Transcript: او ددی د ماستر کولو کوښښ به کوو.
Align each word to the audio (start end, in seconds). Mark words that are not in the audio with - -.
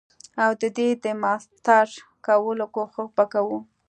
او 0.43 0.51
ددی 0.61 0.89
د 1.03 1.05
ماستر 1.23 1.87
کولو 2.25 2.65
کوښښ 2.75 2.97
به 3.15 3.25
کوو. 3.33 3.57